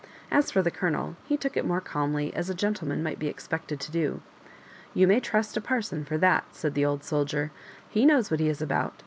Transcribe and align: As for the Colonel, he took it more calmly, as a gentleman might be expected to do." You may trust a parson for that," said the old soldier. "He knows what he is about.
As 0.31 0.49
for 0.49 0.63
the 0.63 0.71
Colonel, 0.71 1.15
he 1.25 1.37
took 1.37 1.55
it 1.55 1.63
more 1.63 1.79
calmly, 1.79 2.33
as 2.33 2.49
a 2.49 2.55
gentleman 2.55 3.03
might 3.03 3.19
be 3.19 3.27
expected 3.27 3.79
to 3.81 3.91
do." 3.91 4.23
You 4.95 5.05
may 5.05 5.19
trust 5.19 5.55
a 5.57 5.61
parson 5.61 6.05
for 6.05 6.17
that," 6.17 6.55
said 6.55 6.73
the 6.73 6.85
old 6.85 7.03
soldier. 7.03 7.51
"He 7.87 8.03
knows 8.03 8.31
what 8.31 8.39
he 8.39 8.49
is 8.49 8.63
about. 8.63 8.95